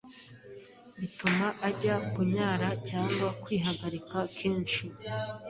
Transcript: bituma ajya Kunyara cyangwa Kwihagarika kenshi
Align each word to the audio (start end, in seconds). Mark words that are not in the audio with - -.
bituma 0.99 1.47
ajya 1.67 1.95
Kunyara 2.11 2.67
cyangwa 2.89 3.27
Kwihagarika 3.43 4.17
kenshi 4.37 4.83